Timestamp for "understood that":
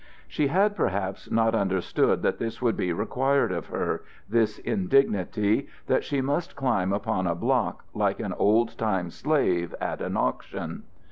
1.53-2.39